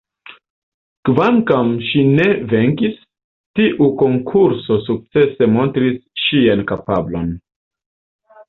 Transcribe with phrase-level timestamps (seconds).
[1.09, 2.97] Kvankam ŝi ne venkis,
[3.59, 7.31] tiu konkuro sukcese montris ŝian kapablon.